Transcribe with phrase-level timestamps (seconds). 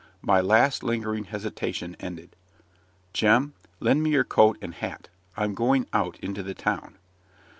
[0.23, 2.35] My last lingering hesitation ended.
[3.13, 6.97] "Jem, lend me your coat and hat I'm going out into the town."